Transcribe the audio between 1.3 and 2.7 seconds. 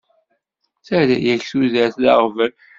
tudert d aɣbel.